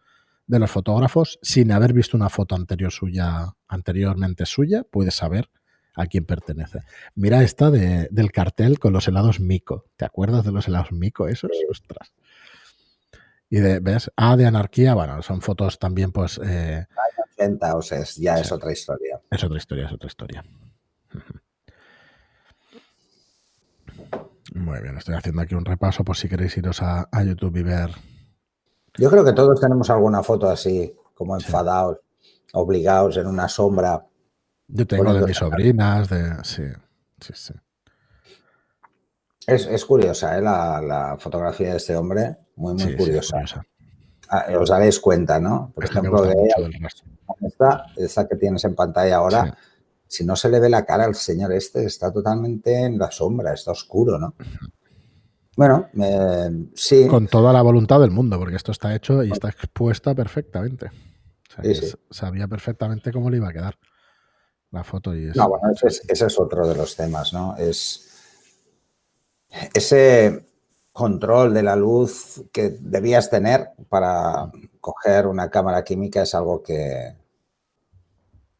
de 0.46 0.58
los 0.58 0.70
fotógrafos, 0.70 1.38
sin 1.42 1.70
haber 1.70 1.92
visto 1.92 2.16
una 2.16 2.30
foto 2.30 2.54
anterior 2.54 2.90
suya, 2.90 3.52
anteriormente 3.68 4.46
suya, 4.46 4.84
puedes 4.90 5.16
saber 5.16 5.50
a 5.94 6.06
quién 6.06 6.24
pertenece. 6.24 6.80
Mira 7.14 7.42
esta 7.42 7.70
de, 7.70 8.08
del 8.10 8.32
cartel 8.32 8.78
con 8.78 8.94
los 8.94 9.06
helados 9.06 9.38
Mico. 9.38 9.84
¿Te 9.96 10.06
acuerdas 10.06 10.46
de 10.46 10.52
los 10.52 10.66
helados 10.66 10.92
Mico 10.92 11.28
esos? 11.28 11.50
Ostras. 11.70 12.14
Y 13.50 13.58
de, 13.58 13.80
¿ves? 13.80 14.10
A 14.16 14.36
de 14.36 14.46
anarquía, 14.46 14.94
bueno, 14.94 15.20
son 15.20 15.42
fotos 15.42 15.78
también, 15.78 16.10
pues. 16.10 16.40
Eh, 16.42 16.86
80, 17.36 17.76
o 17.76 17.82
sea, 17.82 18.04
ya 18.16 18.38
es 18.38 18.52
otra 18.52 18.72
historia. 18.72 19.20
Es 19.30 19.44
otra 19.44 19.58
historia, 19.58 19.86
es 19.86 19.92
otra 19.92 20.06
historia. 20.06 20.44
Muy 24.54 24.80
bien, 24.80 24.96
estoy 24.96 25.14
haciendo 25.14 25.42
aquí 25.42 25.54
un 25.54 25.64
repaso 25.64 26.04
por 26.04 26.16
si 26.16 26.28
queréis 26.28 26.56
iros 26.56 26.80
a, 26.82 27.08
YouTube 27.24 27.56
y 27.56 27.62
ver. 27.62 27.90
Yo 28.96 29.10
creo 29.10 29.24
que 29.24 29.32
todos 29.32 29.60
tenemos 29.60 29.90
alguna 29.90 30.22
foto 30.22 30.48
así, 30.48 30.94
como 31.14 31.34
enfadados, 31.34 31.98
obligados 32.52 33.16
en 33.16 33.26
una 33.26 33.48
sombra. 33.48 34.06
Yo 34.68 34.86
tengo 34.86 35.12
de 35.12 35.26
mis 35.26 35.36
sobrinas, 35.36 36.08
de. 36.08 36.44
Sí, 36.44 36.62
sí, 37.20 37.32
sí. 37.34 37.54
Es, 39.46 39.84
curiosa 39.84 40.38
¿eh? 40.38 40.42
la, 40.42 41.16
fotografía 41.18 41.70
de 41.70 41.76
este 41.76 41.96
hombre, 41.96 42.36
muy, 42.56 42.74
muy 42.74 42.96
curiosa. 42.96 43.42
Os 44.58 44.68
daréis 44.68 45.00
cuenta, 45.00 45.38
¿no? 45.40 45.70
Por 45.74 45.84
ejemplo, 45.84 46.22
de 46.22 46.34
esta, 47.42 47.86
esta, 47.96 48.28
que 48.28 48.36
tienes 48.36 48.64
en 48.64 48.74
pantalla 48.74 49.16
ahora, 49.16 49.56
si 50.06 50.24
no 50.24 50.36
se 50.36 50.48
le 50.48 50.60
ve 50.60 50.68
la 50.68 50.84
cara 50.84 51.04
al 51.04 51.14
señor 51.14 51.52
este, 51.52 51.84
está 51.84 52.12
totalmente 52.12 52.84
en 52.84 52.98
la 52.98 53.10
sombra, 53.10 53.52
está 53.52 53.72
oscuro, 53.72 54.18
¿no? 54.18 54.34
Bueno, 55.56 55.88
sí. 56.74 57.06
Con 57.08 57.28
toda 57.28 57.52
la 57.52 57.62
voluntad 57.62 58.00
del 58.00 58.10
mundo, 58.10 58.38
porque 58.38 58.56
esto 58.56 58.72
está 58.72 58.94
hecho 58.94 59.22
y 59.22 59.30
está 59.30 59.48
expuesta 59.48 60.14
perfectamente. 60.14 60.90
Sabía 62.10 62.48
perfectamente 62.48 63.12
cómo 63.12 63.30
le 63.30 63.36
iba 63.36 63.48
a 63.48 63.52
quedar 63.52 63.78
la 64.70 64.82
foto. 64.82 65.14
Y 65.14 65.26
No, 65.34 65.48
bueno, 65.48 65.70
ese 65.80 66.26
es 66.26 66.38
otro 66.38 66.66
de 66.66 66.74
los 66.74 66.96
temas, 66.96 67.32
¿no? 67.32 67.56
Es 67.56 68.10
ese 69.72 70.44
control 70.94 71.52
de 71.52 71.64
la 71.64 71.74
luz 71.74 72.44
que 72.52 72.70
debías 72.80 73.28
tener 73.28 73.72
para 73.88 74.52
coger 74.80 75.26
una 75.26 75.50
cámara 75.50 75.82
química 75.82 76.22
es 76.22 76.36
algo 76.36 76.62
que, 76.62 77.16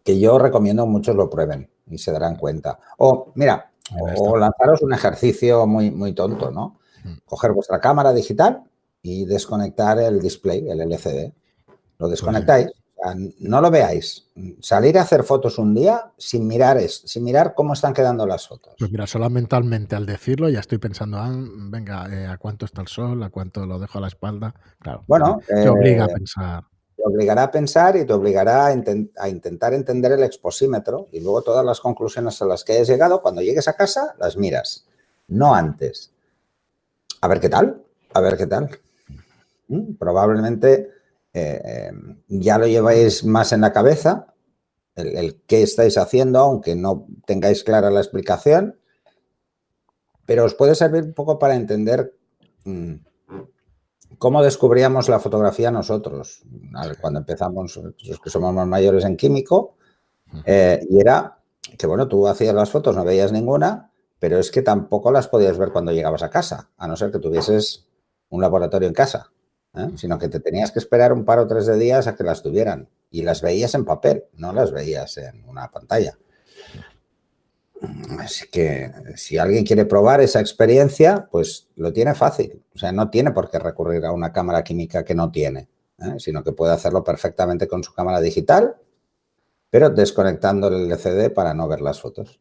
que 0.03 0.19
yo 0.19 0.37
recomiendo 0.41 0.85
muchos 0.85 1.15
lo 1.15 1.31
prueben 1.31 1.71
y 1.87 1.97
se 1.97 2.11
darán 2.11 2.35
cuenta. 2.35 2.81
O, 2.99 3.31
mira, 3.37 3.71
o 4.19 4.37
lanzaros 4.37 4.83
un 4.83 4.93
ejercicio 4.93 5.65
muy, 5.69 5.93
muy 5.93 6.13
tonto, 6.13 6.51
¿no? 6.51 6.81
Mm. 7.05 7.19
Coger 7.25 7.53
vuestra 7.53 7.79
cámara 7.79 8.13
digital 8.13 8.65
y 9.01 9.27
desconectar 9.27 10.01
el 10.01 10.21
display, 10.21 10.69
el 10.69 10.81
LCD. 10.81 11.33
Lo 11.99 12.09
desconectáis 12.09 12.67
no 13.13 13.61
lo 13.61 13.71
veáis. 13.71 14.29
Salir 14.61 14.99
a 14.99 15.03
hacer 15.03 15.25
fotos 15.25 15.59
un 15.59 15.75
día 15.75 16.13
sin 16.17 16.47
mirar, 16.47 16.79
es, 16.79 17.03
sin 17.05 17.25
mirar 17.25 17.55
cómo 17.55 17.75
están 17.75 17.93
quedando 17.93 18.27
las 18.27 18.49
fotos. 18.49 18.75
Pues 18.79 18.91
mira, 18.91 19.07
solo 19.07 19.29
mentalmente 19.29 19.95
al 19.95 20.07
decirlo 20.07 20.49
ya 20.49 20.61
estoy 20.61 20.79
pensando, 20.79 21.19
ah, 21.19 21.33
venga, 21.35 22.09
eh, 22.11 22.27
¿a 22.27 22.39
cuánto 22.39 22.65
está 22.65 22.81
el 22.81 22.89
sol? 22.89 23.23
¿A 23.23 23.31
cuánto 23.31 23.67
lo 23.67 23.79
dejo 23.79 23.99
a 23.99 24.01
la 24.01 24.09
espalda? 24.09 24.55
Claro. 24.79 25.05
Bueno, 25.07 25.41
te 25.47 25.69
obliga 25.69 26.05
a 26.05 26.09
eh, 26.09 26.15
pensar. 26.15 26.65
Te 26.97 27.03
obligará 27.05 27.43
a 27.45 27.51
pensar 27.51 27.97
y 27.97 28.05
te 28.05 28.13
obligará 28.13 28.67
a, 28.67 28.75
a, 29.19 29.29
intentar 29.29 29.75
entender 29.75 30.13
el 30.13 30.23
exposímetro 30.23 31.09
y 31.13 31.21
luego 31.21 31.43
todas 31.43 31.65
las 31.65 31.81
conclusiones 31.81 32.41
a 32.41 32.47
las 32.47 32.65
que 32.65 32.73
hayas 32.73 32.89
llegado, 32.89 33.21
cuando 33.21 33.43
llegues 33.43 33.69
a 33.69 33.75
casa, 33.75 34.15
las 34.19 34.37
miras. 34.37 34.87
No 35.29 35.55
antes. 35.55 36.13
A 37.21 37.29
ver 37.29 37.41
qué 37.41 37.49
tal, 37.49 37.83
a 38.15 38.21
ver 38.21 38.37
qué 38.37 38.47
tal. 38.47 38.71
Mm, 39.69 39.95
probablemente 39.95 40.94
eh, 41.35 41.91
ya 42.29 42.59
lo 42.59 42.67
lleváis 42.67 43.25
más 43.25 43.53
en 43.53 43.61
la 43.61 43.73
cabeza, 43.73 44.35
el, 44.95 45.43
qué 45.47 45.63
estáis 45.63 45.99
haciendo, 45.99 46.39
aunque 46.39 46.77
no 46.77 47.07
tengáis 47.27 47.65
clara 47.65 47.91
la 47.91 48.01
explicación, 48.01 48.79
pero 50.25 50.45
os 50.45 50.55
puede 50.55 50.75
servir 50.75 51.03
un 51.03 51.13
poco 51.13 51.39
para 51.39 51.57
entender 51.57 52.17
mm, 52.65 52.95
cómo 54.19 54.43
descubríamos 54.43 55.09
la 55.09 55.21
fotografía 55.21 55.71
nosotros, 55.71 56.45
cuando 57.01 57.21
empezamos, 57.21 57.77
los 57.77 58.21
que 58.21 58.31
somos 58.31 58.55
más 58.55 58.67
mayores 58.67 59.05
en 59.05 59.17
químico, 59.17 59.77
eh, 60.47 60.81
y 60.89 61.01
era 61.01 61.39
que 61.77 61.87
bueno, 61.87 62.09
tú 62.09 62.29
hacías 62.29 62.55
las 62.55 62.71
fotos, 62.71 62.97
no 62.97 63.05
veías 63.05 63.33
ninguna, 63.33 63.91
pero 64.19 64.39
es 64.39 64.51
que 64.51 64.63
tampoco 64.63 65.11
las 65.11 65.29
podías 65.29 65.59
ver 65.59 65.73
cuando 65.73 65.93
llegabas 65.93 66.23
a 66.23 66.31
casa, 66.31 66.71
a 66.77 66.87
no 66.87 66.97
ser 66.97 67.11
que 67.11 67.19
tuvieses 67.19 67.87
un 68.29 68.41
laboratorio 68.41 68.89
en 68.89 68.95
casa, 68.95 69.33
¿eh? 69.77 69.91
sino 69.97 70.19
que 70.19 70.29
te 70.29 70.41
tenías 70.41 70.71
que 70.71 70.79
esperar 70.79 71.13
un 71.13 71.25
par 71.25 71.39
o 71.39 71.47
tres 71.47 71.67
de 71.67 71.77
días 71.79 72.07
a 72.07 72.15
que 72.15 72.25
las 72.25 72.43
tuvieran 72.43 72.89
y 73.11 73.23
las 73.23 73.43
veías 73.43 73.75
en 73.75 73.85
papel, 73.85 74.25
no 74.35 74.53
las 74.53 74.73
veías 74.73 75.17
en 75.19 75.45
una 75.49 75.71
pantalla. 75.71 76.19
Así 78.19 78.49
que 78.49 78.91
si 79.17 79.37
alguien 79.37 79.65
quiere 79.65 79.85
probar 79.85 80.21
esa 80.21 80.41
experiencia, 80.41 81.29
pues 81.31 81.69
lo 81.77 81.93
tiene 81.93 82.15
fácil. 82.15 82.63
O 82.75 82.79
sea, 82.79 82.93
no 82.93 83.11
tiene 83.11 83.33
por 83.33 83.51
qué 83.51 83.59
recurrir 83.59 84.05
a 84.05 84.13
una 84.13 84.33
cámara 84.33 84.65
química 84.65 85.05
que 85.05 85.15
no 85.15 85.31
tiene, 85.31 85.69
¿eh? 85.99 86.15
sino 86.19 86.43
que 86.43 86.53
puede 86.53 86.73
hacerlo 86.73 87.05
perfectamente 87.05 87.69
con 87.69 87.85
su 87.85 87.93
cámara 87.93 88.21
digital, 88.21 88.77
pero 89.71 89.91
desconectando 89.91 90.69
el 90.69 90.91
LCD 90.91 91.33
para 91.33 91.53
no 91.55 91.69
ver 91.69 91.81
las 91.81 92.01
fotos. 92.01 92.41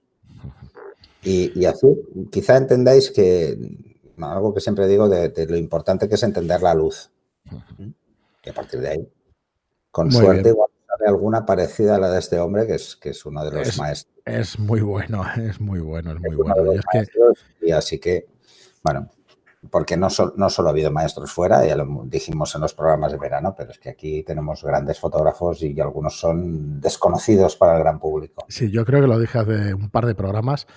Y, 1.26 1.66
así, 1.66 1.88
quizá 2.32 2.58
entendáis 2.58 3.10
que 3.10 3.58
algo 4.18 4.54
que 4.54 4.60
siempre 4.60 4.88
digo 4.88 5.08
de, 5.08 5.32
lo 5.48 5.56
importante 5.56 6.10
que 6.10 6.16
es 6.16 6.24
entender 6.24 6.62
la 6.62 6.74
luz. 6.74 7.13
Y 8.44 8.50
a 8.50 8.54
partir 8.54 8.80
de 8.80 8.90
ahí, 8.90 9.10
con 9.92 10.12
suerte, 10.12 10.50
igual 10.50 10.70
alguna 11.06 11.46
parecida 11.46 11.96
a 11.96 12.00
la 12.00 12.10
de 12.10 12.20
este 12.20 12.40
hombre, 12.40 12.68
que 12.68 12.76
es, 12.76 12.96
que 12.96 13.10
es 13.10 13.26
uno 13.26 13.44
de 13.46 13.52
los 13.52 13.78
maestros. 13.78 14.14
Es 14.26 14.58
muy 14.58 14.80
bueno, 14.80 15.22
es 15.36 15.60
muy 15.60 15.82
bueno, 15.82 16.14
es 16.14 16.20
muy 16.22 16.34
bueno. 16.38 16.72
Y, 17.60 17.72
así 17.72 18.00
que, 18.00 18.26
bueno, 18.82 19.10
porque 19.70 19.98
no, 19.98 20.08
no 20.38 20.50
solo 20.50 20.70
ha 20.70 20.72
habido 20.72 20.92
maestros 20.92 21.30
fuera, 21.30 21.66
ya 21.66 21.76
lo 21.76 22.04
dijimos 22.06 22.56
en 22.56 22.62
los 22.62 22.74
programas 22.74 23.12
de 23.12 23.18
verano, 23.18 23.54
pero 23.58 23.72
es 23.72 23.80
que 23.80 23.90
aquí 23.90 24.24
tenemos 24.24 24.64
grandes 24.64 24.98
fotógrafos 24.98 25.62
y 25.62 25.78
algunos 25.82 26.18
son 26.18 26.80
desconocidos 26.80 27.58
para 27.58 27.76
el 27.76 27.80
gran 27.80 28.00
público. 28.00 28.46
Sí, 28.48 28.72
yo 28.72 28.86
creo 28.86 29.02
que 29.02 29.08
lo 29.08 29.20
dije 29.20 29.40
hace 29.40 29.74
un 29.74 29.90
par 29.90 30.06
de 30.06 30.16
programas, 30.16 30.68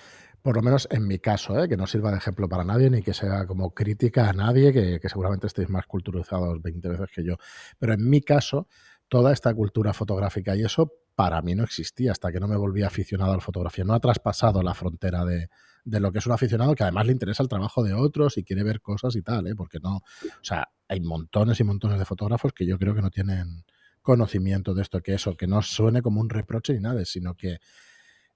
por 0.47 0.55
lo 0.55 0.63
menos 0.63 0.87
en 0.93 1.09
mi 1.09 1.19
caso, 1.19 1.61
¿eh? 1.61 1.69
que 1.69 1.77
no 1.77 1.89
sirva 1.89 2.13
de 2.13 2.19
ejemplo 2.19 2.49
para 2.49 2.63
nadie 2.63 2.89
ni 2.89 3.03
que 3.03 3.13
sea 3.13 3.49
como 3.49 3.75
crítica 3.75 4.29
a 4.29 4.33
nadie, 4.33 4.73
que, 4.73 5.09
seguramente 5.09 5.49
estéis 5.49 5.69
más 5.69 5.87
culturizados 5.87 6.63
20 6.63 6.89
veces 6.89 7.09
que 7.13 7.25
yo, 7.25 7.35
pero 7.81 7.95
en 7.95 8.09
mi 8.09 8.21
caso 8.21 8.69
toda 9.09 9.33
esta 9.33 9.53
cultura 9.53 9.93
fotográfica 9.93 10.55
y 10.55 10.63
eso 10.63 10.93
para 11.17 11.43
mí 11.43 11.57
no 11.57 11.65
existía 11.65 12.13
hasta 12.13 12.31
que 12.31 12.39
no 12.39 12.47
me 12.47 12.55
volví 12.57 12.85
aficionado 12.85 13.33
a 13.33 13.35
la 13.35 13.41
fotografía. 13.41 13.83
No 13.83 13.93
ha 13.93 13.99
traspasado 13.99 14.63
la 14.63 14.73
frontera 14.75 15.25
de, 15.25 15.49
lo 15.85 16.13
que 16.13 16.21
es 16.21 16.27
un 16.27 16.33
aficionado 16.33 16.77
que 16.77 16.85
además 16.85 17.07
le 17.07 17.13
interesa 17.13 17.43
el 17.43 17.49
trabajo 17.49 17.83
de 17.83 17.95
otros 17.95 18.39
y 18.39 18.45
quiere 18.45 18.63
ver 18.63 18.81
cosas 18.81 19.17
y 19.17 19.23
tal, 19.23 19.49
¿eh? 19.49 19.57
porque 19.57 19.81
no, 19.81 19.97
o 19.97 20.45
sea, 20.45 20.69
hay 20.87 21.01
montones 21.01 21.59
y 21.59 21.65
montones 21.65 21.99
de 21.99 22.05
fotógrafos 22.05 22.53
que 22.53 22.65
yo 22.67 22.79
creo 22.79 22.95
que 22.95 23.03
no 23.03 23.11
tienen 23.11 23.65
conocimiento 24.01 24.75
de 24.75 24.83
esto, 24.83 25.01
que 25.01 25.15
eso, 25.15 25.37
que 25.37 25.49
no 25.49 25.61
suene 25.63 26.03
como 26.03 26.21
un 26.21 26.31
reproche 26.31 26.73
ni 26.73 26.79
nada, 26.79 27.05
sino 27.05 27.35
que 27.35 27.59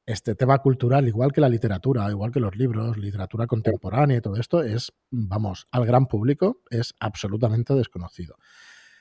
este 0.07 0.35
tema 0.35 0.59
cultural, 0.59 1.07
igual 1.07 1.33
que 1.33 1.40
la 1.40 1.49
literatura, 1.49 2.11
igual 2.11 2.33
que 2.33 2.40
los 2.40 2.57
libros, 2.57 2.97
literatura 2.97 3.47
contemporánea 3.47 4.19
y 4.19 4.21
todo 4.21 4.37
esto, 4.37 4.62
es, 4.62 4.92
vamos, 5.11 5.69
al 5.71 5.87
gran 5.87 6.07
público 6.07 6.61
es 6.71 6.95
absolutamente 6.99 7.75
desconocido. 7.75 8.37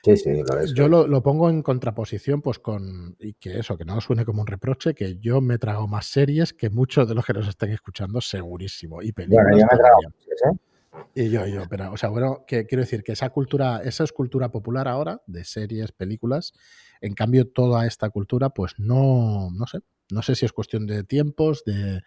Sí, 0.02 0.16
sí, 0.16 0.42
Yo 0.74 0.88
lo, 0.88 1.22
pongo 1.22 1.50
en 1.50 1.62
contraposición, 1.62 2.40
pues 2.40 2.58
con, 2.58 3.16
y 3.18 3.34
que 3.34 3.58
eso, 3.58 3.76
que 3.76 3.84
no 3.84 4.00
suene 4.00 4.24
como 4.24 4.40
un 4.40 4.46
reproche, 4.46 4.94
que 4.94 5.18
yo 5.18 5.42
me 5.42 5.58
trago 5.58 5.86
más 5.88 6.06
series 6.06 6.54
que 6.54 6.70
muchos 6.70 7.06
de 7.06 7.14
los 7.14 7.26
que 7.26 7.34
nos 7.34 7.46
estén 7.46 7.70
escuchando, 7.70 8.20
segurísimo. 8.22 9.02
Y 9.02 9.12
películas. 9.12 9.44
Bueno, 9.50 9.66
yo 9.68 10.52
me 10.52 11.22
Y 11.22 11.28
yo, 11.28 11.46
yo, 11.46 11.64
pero, 11.68 11.92
o 11.92 11.98
sea, 11.98 12.08
bueno, 12.08 12.44
que 12.46 12.64
quiero 12.64 12.80
decir 12.80 13.02
que 13.02 13.12
esa 13.12 13.28
cultura, 13.28 13.82
esa 13.84 14.04
es 14.04 14.12
cultura 14.12 14.50
popular 14.50 14.88
ahora, 14.88 15.20
de 15.26 15.44
series, 15.44 15.92
películas. 15.92 16.54
En 17.02 17.12
cambio, 17.12 17.46
toda 17.48 17.86
esta 17.86 18.08
cultura, 18.08 18.48
pues 18.48 18.78
no, 18.78 19.50
no 19.52 19.66
sé, 19.66 19.80
no 20.12 20.22
sé 20.22 20.34
si 20.34 20.46
es 20.46 20.52
cuestión 20.52 20.86
de 20.86 21.04
tiempos, 21.04 21.64
de, 21.64 22.02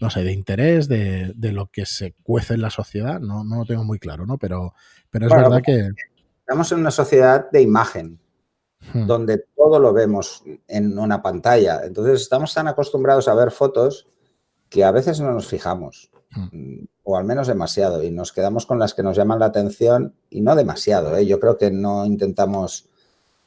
no 0.00 0.10
sé, 0.10 0.22
de 0.22 0.32
interés, 0.32 0.88
de, 0.88 1.32
de 1.34 1.52
lo 1.52 1.70
que 1.70 1.86
se 1.86 2.14
cuece 2.22 2.54
en 2.54 2.62
la 2.62 2.70
sociedad, 2.70 3.20
no, 3.20 3.44
no 3.44 3.58
lo 3.58 3.64
tengo 3.64 3.84
muy 3.84 3.98
claro, 3.98 4.26
¿no? 4.26 4.38
Pero, 4.38 4.74
pero 5.10 5.26
es 5.26 5.32
verdad 5.32 5.62
que 5.62 5.90
Estamos 6.46 6.70
en 6.72 6.80
una 6.80 6.90
sociedad 6.90 7.50
de 7.50 7.62
imagen, 7.62 8.20
hmm. 8.92 9.06
donde 9.06 9.46
todo 9.56 9.78
lo 9.78 9.94
vemos 9.94 10.44
en 10.68 10.98
una 10.98 11.22
pantalla. 11.22 11.80
Entonces 11.84 12.20
estamos 12.20 12.52
tan 12.52 12.68
acostumbrados 12.68 13.28
a 13.28 13.34
ver 13.34 13.50
fotos 13.50 14.06
que 14.68 14.84
a 14.84 14.90
veces 14.90 15.20
no 15.20 15.32
nos 15.32 15.46
fijamos, 15.46 16.10
hmm. 16.32 16.84
o 17.04 17.16
al 17.16 17.24
menos 17.24 17.46
demasiado, 17.46 18.02
y 18.02 18.10
nos 18.10 18.30
quedamos 18.32 18.66
con 18.66 18.78
las 18.78 18.92
que 18.92 19.02
nos 19.02 19.16
llaman 19.16 19.38
la 19.38 19.46
atención 19.46 20.14
y 20.28 20.42
no 20.42 20.54
demasiado. 20.54 21.16
¿eh? 21.16 21.24
Yo 21.24 21.40
creo 21.40 21.56
que 21.56 21.70
no 21.70 22.04
intentamos 22.04 22.90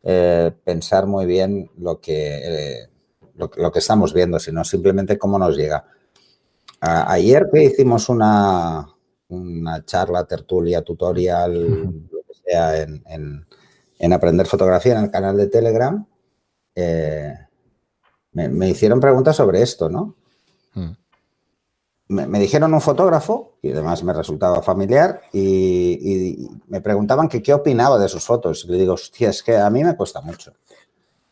eh, 0.01 0.51
pensar 0.63 1.05
muy 1.05 1.27
bien 1.27 1.69
lo 1.77 2.01
que, 2.01 2.81
eh, 2.81 2.89
lo, 3.37 3.71
que 3.71 3.79
estamos 3.79 4.13
viendo, 4.13 4.39
sino 4.39 4.63
simplemente 4.63 5.17
cómo 5.17 5.39
nos 5.39 5.55
llega. 5.55 5.85
ayer 6.81 7.47
que 7.51 7.63
hicimos 7.63 8.09
una, 8.09 8.87
una 9.29 9.85
charla, 9.85 10.25
tertulia, 10.25 10.81
tutorial, 10.81 11.69
hmm 11.69 12.17
en, 13.99 14.13
aprender 14.13 14.47
fotografía 14.47 14.97
en 14.97 15.05
el 15.05 15.11
canal 15.11 15.37
de 15.37 15.47
Telegram, 15.47 16.05
eh, 16.75 17.33
me, 18.31 18.69
hicieron 18.69 18.99
preguntas 18.99 19.35
sobre 19.35 19.61
esto, 19.61 19.89
¿no? 19.89 20.15
Hmm. 20.73 20.91
Me, 22.09 22.39
dijeron 22.39 22.73
un 22.73 22.81
fotógrafo, 22.81 23.57
y 23.61 23.71
además 23.71 24.03
me 24.03 24.13
resultaba 24.13 24.61
familiar, 24.61 25.21
y, 25.33 26.47
me 26.67 26.81
preguntaban 26.81 27.27
que 27.27 27.41
qué 27.41 27.53
opinaba 27.53 27.97
de 27.99 28.07
sus 28.07 28.23
fotos. 28.23 28.63
Y 28.63 28.71
le 28.71 28.77
digo, 28.77 28.93
hostia, 28.93 29.29
es 29.29 29.43
que 29.43 29.57
a 29.57 29.69
mí 29.69 29.83
me 29.83 29.95
cuesta 29.95 30.21
mucho. 30.21 30.53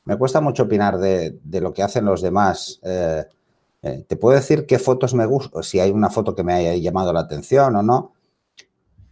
Me 0.06 0.18
cuesta 0.18 0.40
mucho 0.40 0.64
opinar 0.64 0.98
de, 0.98 1.40
lo 1.52 1.74
que 1.74 1.84
hacen 1.84 2.06
los 2.06 2.22
demás. 2.22 2.80
Eh, 2.84 3.26
eh, 3.82 4.06
te 4.08 4.16
puedo 4.16 4.36
decir 4.36 4.66
qué 4.66 4.80
fotos 4.80 5.14
me 5.14 5.26
gustan, 5.26 5.64
si 5.64 5.80
hay 5.80 5.92
una 5.92 6.10
foto 6.10 6.36
que 6.36 6.44
me 6.44 6.54
haya 6.54 6.76
llamado 6.76 7.12
la 7.12 7.22
atención 7.22 7.76
o 7.76 7.84
no, 7.84 8.14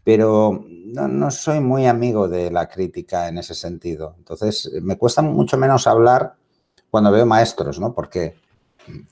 pero 0.03 0.65
no, 0.67 1.31
soy 1.31 1.59
muy 1.59 1.85
amigo 1.85 2.27
de 2.27 2.51
la 2.51 2.67
crítica 2.67 3.27
en 3.27 3.37
ese 3.37 3.55
sentido. 3.55 4.15
Entonces, 4.17 4.69
me 4.81 4.97
cuesta 4.97 5.21
mucho 5.21 5.57
menos 5.57 5.87
hablar 5.87 6.33
cuando 6.89 7.11
veo 7.11 7.25
maestros, 7.25 7.79
¿no? 7.79 7.93
Porque, 7.93 8.35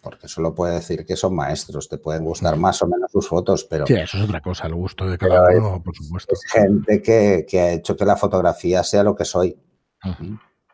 porque 0.01 0.27
solo 0.27 0.53
puedo 0.53 0.73
decir 0.73 1.05
que 1.05 1.15
son 1.15 1.35
maestros, 1.35 1.87
te 1.87 1.97
pueden 1.97 2.25
gustar 2.25 2.57
más 2.57 2.81
o 2.81 2.87
menos 2.87 3.11
sus 3.11 3.27
fotos, 3.27 3.63
pero... 3.63 3.87
Sí, 3.87 3.93
eso 3.93 4.17
es 4.17 4.23
otra 4.23 4.41
cosa, 4.41 4.67
el 4.67 4.75
gusto 4.75 5.07
de 5.07 5.17
cada 5.17 5.49
uno, 5.57 5.81
por 5.81 5.95
supuesto. 5.95 6.33
Es 6.33 6.43
gente 6.51 7.01
que, 7.01 7.59
ha 7.59 7.71
hecho 7.71 7.95
que 7.95 8.05
la 8.05 8.17
fotografía 8.17 8.83
sea 8.83 9.03
lo 9.03 9.15
que 9.15 9.25
soy. 9.25 9.57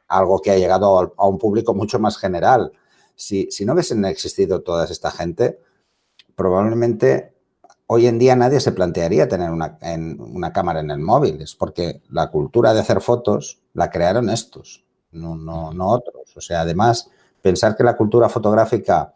Algo 0.07 0.41
que 0.41 0.51
ha 0.51 0.57
llegado 0.57 1.13
a 1.17 1.27
un 1.27 1.37
público 1.37 1.73
mucho 1.73 1.99
más 1.99 2.17
general. 2.17 2.71
Si, 3.15 3.49
si 3.51 3.65
no 3.65 3.73
hubiesen 3.73 4.05
existido 4.05 4.61
toda 4.61 4.85
esta 4.85 5.11
gente, 5.11 5.59
probablemente 6.35 7.33
hoy 7.87 8.05
en 8.05 8.19
día 8.19 8.35
nadie 8.35 8.59
se 8.59 8.73
plantearía 8.73 9.27
tener 9.27 9.49
una, 9.49 9.79
una, 10.19 10.53
cámara 10.53 10.81
en 10.81 10.91
el 10.91 10.99
móvil, 10.99 11.41
es 11.41 11.55
porque 11.55 12.01
la 12.09 12.29
cultura 12.29 12.73
de 12.73 12.81
hacer 12.81 13.01
fotos 13.01 13.59
la 13.73 13.89
crearon 13.89 14.29
estos, 14.29 14.85
no, 15.11 15.35
no, 15.35 15.73
no 15.73 15.87
otros. 15.89 16.35
O 16.35 16.41
sea, 16.41 16.61
además, 16.61 17.09
pensar 17.41 17.75
que 17.75 17.83
la 17.83 17.95
cultura 17.95 18.29
fotográfica 18.29 19.13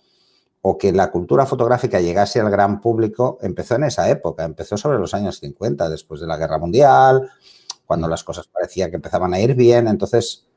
o 0.62 0.78
que 0.78 0.92
la 0.92 1.12
cultura 1.12 1.46
fotográfica 1.46 2.00
llegase 2.00 2.40
al 2.40 2.50
gran 2.50 2.82
público 2.82 3.38
empezó 3.42 3.76
en 3.76 3.84
esa 3.86 4.10
época, 4.10 4.44
empezó 4.46 4.78
sobre 4.78 5.00
los 5.00 5.14
años 5.14 5.40
50, 5.40 5.90
después 5.90 6.22
de 6.22 6.28
la 6.28 6.38
Guerra 6.38 6.58
Mundial, 6.58 7.30
cuando 7.86 8.08
las 8.08 8.24
cosas 8.24 8.48
parecían 8.48 8.90
que 8.90 8.96
empezaban 8.96 9.34
a 9.34 9.40
ir 9.40 9.54
bien, 9.54 9.88
entonces... 9.88 10.48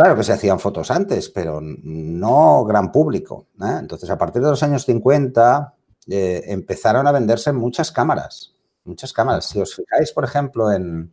Claro 0.00 0.16
que 0.16 0.24
se 0.24 0.32
hacían 0.32 0.58
fotos 0.58 0.90
antes, 0.90 1.28
pero 1.28 1.60
no 1.60 2.64
gran 2.64 2.90
público. 2.90 3.48
¿eh? 3.60 3.76
Entonces, 3.80 4.08
a 4.08 4.16
partir 4.16 4.40
de 4.40 4.48
los 4.48 4.62
años 4.62 4.86
50, 4.86 5.74
eh, 6.08 6.42
empezaron 6.46 7.06
a 7.06 7.12
venderse 7.12 7.52
muchas 7.52 7.92
cámaras. 7.92 8.54
Muchas 8.84 9.12
cámaras. 9.12 9.44
Si 9.44 9.60
os 9.60 9.74
fijáis, 9.74 10.12
por 10.12 10.24
ejemplo, 10.24 10.72
en, 10.72 11.12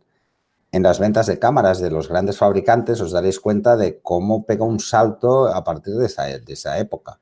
las 0.72 0.98
ventas 1.00 1.26
de 1.26 1.38
cámaras 1.38 1.80
de 1.80 1.90
los 1.90 2.08
grandes 2.08 2.38
fabricantes, 2.38 2.98
os 3.02 3.12
daréis 3.12 3.40
cuenta 3.40 3.76
de 3.76 4.00
cómo 4.00 4.46
pega 4.46 4.64
un 4.64 4.80
salto 4.80 5.48
a 5.48 5.62
partir 5.64 5.94
de 5.96 6.06
esa, 6.06 6.78
época. 6.78 7.20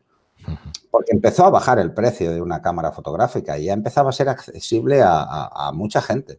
Porque 0.92 1.10
empezó 1.10 1.46
a 1.46 1.50
bajar 1.50 1.80
el 1.80 1.92
precio 1.92 2.30
de 2.30 2.40
una 2.40 2.62
cámara 2.62 2.92
fotográfica 2.92 3.58
y 3.58 3.64
ya 3.64 3.72
empezaba 3.72 4.10
a 4.10 4.12
ser 4.12 4.28
accesible 4.28 5.02
a, 5.04 5.72
mucha 5.74 6.00
gente. 6.00 6.38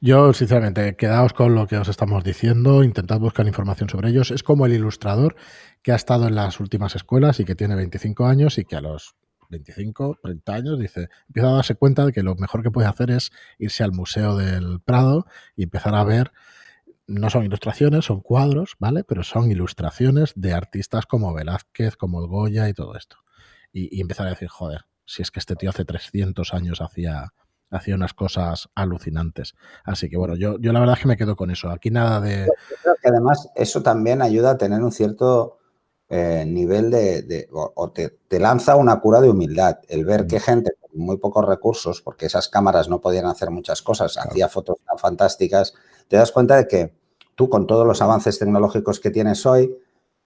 Yo, 0.00 0.32
sinceramente, 0.32 0.96
quedaos 0.96 1.32
con 1.32 1.54
lo 1.54 1.66
que 1.66 1.78
os 1.78 1.88
estamos 1.88 2.24
diciendo, 2.24 2.84
intentad 2.84 3.18
buscar 3.18 3.46
información 3.46 3.88
sobre 3.88 4.10
ellos. 4.10 4.30
Es 4.30 4.42
como 4.42 4.66
el 4.66 4.72
ilustrador 4.72 5.36
que 5.82 5.92
ha 5.92 5.96
estado 5.96 6.28
en 6.28 6.34
las 6.34 6.60
últimas 6.60 6.94
escuelas 6.96 7.40
y 7.40 7.44
que 7.44 7.54
tiene 7.54 7.74
25 7.74 8.26
años 8.26 8.58
y 8.58 8.64
que 8.64 8.76
a 8.76 8.80
los 8.80 9.16
25, 9.50 10.18
30 10.22 10.54
años, 10.54 10.78
dice, 10.78 11.08
empieza 11.28 11.48
a 11.48 11.52
darse 11.52 11.74
cuenta 11.74 12.04
de 12.06 12.12
que 12.12 12.22
lo 12.22 12.34
mejor 12.34 12.62
que 12.62 12.70
puede 12.70 12.88
hacer 12.88 13.10
es 13.10 13.30
irse 13.58 13.84
al 13.84 13.92
Museo 13.92 14.36
del 14.36 14.80
Prado 14.80 15.26
y 15.56 15.64
empezar 15.64 15.94
a 15.94 16.04
ver, 16.04 16.32
no 17.06 17.30
son 17.30 17.44
ilustraciones, 17.44 18.06
son 18.06 18.20
cuadros, 18.20 18.76
¿vale? 18.78 19.04
Pero 19.04 19.22
son 19.22 19.50
ilustraciones 19.50 20.32
de 20.36 20.54
artistas 20.54 21.06
como 21.06 21.34
Velázquez, 21.34 21.96
como 21.96 22.26
Goya 22.26 22.68
y 22.68 22.74
todo 22.74 22.96
esto. 22.96 23.18
Y, 23.72 24.00
empezar 24.00 24.26
a 24.26 24.30
decir, 24.30 24.48
joder, 24.48 24.82
si 25.04 25.22
es 25.22 25.30
que 25.30 25.40
este 25.40 25.56
tío 25.56 25.70
hace 25.70 25.84
300 25.84 26.54
años 26.54 26.80
hacía, 26.80 27.32
hacía 27.74 27.94
unas 27.94 28.14
cosas 28.14 28.68
alucinantes. 28.74 29.54
Así 29.84 30.08
que 30.08 30.16
bueno, 30.16 30.36
yo, 30.36 30.58
yo 30.58 30.72
la 30.72 30.80
verdad 30.80 30.96
es 30.96 31.02
que 31.02 31.08
me 31.08 31.16
quedo 31.16 31.36
con 31.36 31.50
eso. 31.50 31.70
Aquí 31.70 31.90
nada 31.90 32.20
de... 32.20 32.46
Yo 32.46 32.76
creo 32.82 32.94
que 33.02 33.08
además 33.08 33.50
eso 33.54 33.82
también 33.82 34.22
ayuda 34.22 34.52
a 34.52 34.58
tener 34.58 34.82
un 34.82 34.92
cierto 34.92 35.58
eh, 36.08 36.44
nivel 36.46 36.90
de, 36.90 37.48
o, 37.52 37.90
te, 37.90 38.18
lanza 38.38 38.76
una 38.76 39.00
cura 39.00 39.20
de 39.20 39.30
humildad. 39.30 39.78
El 39.88 40.04
ver 40.04 40.26
que 40.26 40.38
gente 40.38 40.72
con 40.80 40.90
muy 41.00 41.16
pocos 41.16 41.44
recursos, 41.46 42.02
porque 42.02 42.26
esas 42.26 42.48
cámaras 42.48 42.88
no 42.88 43.00
podían 43.00 43.26
hacer 43.26 43.50
muchas 43.50 43.82
cosas, 43.82 44.16
hacía 44.18 44.48
fotos 44.48 44.76
tan 44.86 44.98
fantásticas, 44.98 45.74
te 46.08 46.16
das 46.16 46.30
cuenta 46.30 46.56
de 46.56 46.68
que 46.68 46.94
tú 47.34 47.48
con 47.48 47.66
todos 47.66 47.86
los 47.86 48.00
avances 48.02 48.38
tecnológicos 48.38 49.00
que 49.00 49.10
tienes 49.10 49.44
hoy, 49.46 49.76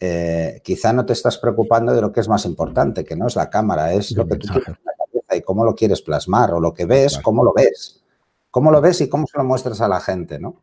eh, 0.01 0.61
quizá 0.63 0.93
no 0.93 1.07
te 1.07 1.13
estás 1.13 1.39
preocupando 1.39 1.93
de 1.95 2.01
lo 2.01 2.13
que 2.13 2.21
es 2.21 2.29
más 2.29 2.45
importante, 2.45 3.05
que 3.05 3.17
no 3.17 3.27
es 3.27 3.37
la 3.37 3.49
cámara, 3.49 3.93
es 3.93 4.13
lo 4.13 4.27
que 4.27 4.37
tú 4.37 4.49
tienes 4.49 4.77
cómo 5.49 5.65
lo 5.65 5.75
quieres 5.75 6.03
plasmar, 6.03 6.53
o 6.53 6.61
lo 6.61 6.75
que 6.75 6.85
ves, 6.85 7.19
cómo 7.21 7.43
lo 7.43 7.55
ves. 7.55 8.03
Cómo 8.51 8.71
lo 8.71 8.83
ves 8.83 9.01
y 9.01 9.09
cómo 9.09 9.27
se 9.27 9.39
lo 9.39 9.45
muestras 9.45 9.81
a 9.81 9.89
la 9.89 9.99
gente, 9.99 10.39
¿no? 10.39 10.63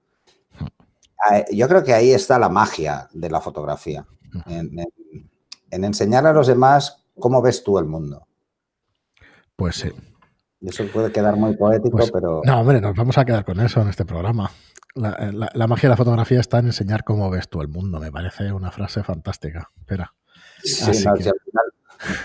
Yo 1.52 1.68
creo 1.68 1.84
que 1.84 1.92
ahí 1.92 2.12
está 2.12 2.38
la 2.38 2.50
magia 2.50 3.10
de 3.12 3.32
la 3.32 3.42
fotografía, 3.42 4.06
en, 4.46 4.78
enseñar 5.72 6.28
a 6.28 6.34
los 6.34 6.46
demás 6.46 7.04
cómo 7.20 7.42
ves 7.42 7.64
tú 7.64 7.80
el 7.80 7.86
mundo. 7.86 8.28
Pues 9.56 9.78
sí. 9.78 9.90
Eso 10.62 10.86
puede 10.94 11.12
quedar 11.12 11.36
muy 11.36 11.58
poético, 11.58 11.98
pues, 11.98 12.12
pero... 12.12 12.44
No, 12.46 12.60
hombre, 12.62 12.80
nos 12.80 12.96
vamos 12.96 13.18
a 13.18 13.26
quedar 13.26 13.44
con 13.44 13.60
eso 13.62 13.82
en 13.82 13.88
este 13.88 14.06
programa. 14.06 14.52
La, 14.94 15.66
magia 15.66 15.90
de 15.90 15.94
la 15.94 15.98
fotografía 15.98 16.40
está 16.40 16.60
en 16.60 16.68
enseñar 16.68 17.04
cómo 17.04 17.32
ves 17.32 17.50
tú 17.50 17.60
el 17.62 17.70
mundo. 17.70 18.00
Me 18.00 18.12
parece 18.12 18.54
una 18.54 18.70
frase 18.70 19.02
fantástica. 19.02 19.72
Espera. 19.80 20.14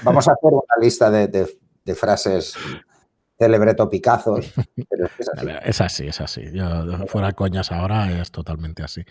vamos 0.03 0.29
a 0.29 0.33
hacer 0.33 0.53
una 0.53 0.77
lista 0.79 1.11
de, 1.11 1.27
de 1.29 1.60
frases 1.95 2.57
celebreto 3.41 3.89
Picasso. 3.89 4.37
es, 5.65 5.81
así. 5.81 6.07
es 6.07 6.21
así, 6.21 6.43
fuera 7.07 7.33
coñas 7.33 7.73
ahora 7.73 8.21
es 8.21 8.31
totalmente 8.31 8.83
así. 8.83 9.03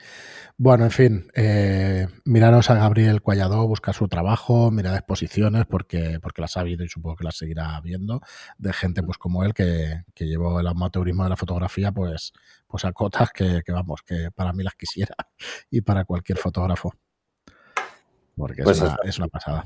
Bueno, 0.55 0.83
en 0.83 0.91
fin, 0.91 1.31
eh, 1.33 2.07
miraros 2.25 2.69
a 2.69 2.75
Gabriel 2.75 3.23
Cualladó, 3.23 3.67
buscar 3.67 3.95
su 3.95 4.07
trabajo, 4.07 4.69
mirar 4.69 4.93
exposiciones, 4.93 5.65
porque, 5.65 6.19
porque 6.21 6.41
las 6.41 6.57
ha 6.57 6.59
habido 6.59 6.83
y 6.85 6.89
supongo 6.89 7.15
que 7.15 7.23
las 7.23 7.37
seguirá 7.37 7.81
viendo, 7.81 8.21
de 8.59 8.71
gente 8.71 9.01
pues 9.01 9.17
como 9.17 9.43
él 9.43 9.55
que, 9.55 10.03
llevó 10.15 10.59
el 10.59 10.67
amateurismo 10.67 11.23
de 11.23 11.31
la 11.31 11.37
fotografía 11.37 11.91
pues, 11.91 12.31
pues 12.67 12.85
a 12.85 12.91
cotas 12.91 13.31
que, 13.31 13.63
vamos, 13.69 14.03
que 14.03 14.29
para 14.29 14.53
mí 14.53 14.63
las 14.63 14.75
quisiera 14.75 15.15
y 15.71 15.81
para 15.81 16.05
cualquier 16.05 16.37
fotógrafo. 16.37 16.93
Porque 18.37 18.61
es, 18.61 18.65
pues 18.65 18.79
una, 18.79 18.97
es 19.03 19.17
una 19.17 19.27
pasada. 19.27 19.65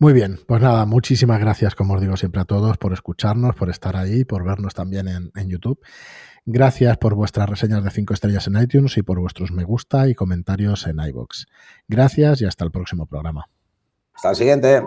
Muy 0.00 0.12
bien, 0.12 0.38
pues 0.46 0.62
nada, 0.62 0.86
muchísimas 0.86 1.40
gracias, 1.40 1.74
como 1.74 1.94
os 1.94 2.00
digo 2.00 2.16
siempre 2.16 2.40
a 2.40 2.44
todos, 2.44 2.78
por 2.78 2.92
escucharnos, 2.92 3.56
por 3.56 3.68
estar 3.68 3.96
ahí, 3.96 4.24
por 4.24 4.44
vernos 4.44 4.72
también 4.72 5.08
en, 5.08 5.48
YouTube. 5.48 5.80
Gracias 6.46 6.96
por 6.98 7.16
vuestras 7.16 7.48
reseñas 7.48 7.82
de 7.82 7.90
5 7.90 8.14
estrellas 8.14 8.46
en 8.46 8.62
iTunes 8.62 8.96
y 8.96 9.02
por 9.02 9.18
vuestros 9.18 9.50
me 9.50 9.64
gusta 9.64 10.08
y 10.08 10.14
comentarios 10.14 10.86
en 10.86 11.00
iBox. 11.00 11.46
Gracias 11.88 12.40
y 12.42 12.44
hasta 12.44 12.64
el 12.64 12.70
próximo 12.70 13.06
programa. 13.06 13.48
Hasta 14.14 14.30
el 14.30 14.36
siguiente. 14.36 14.82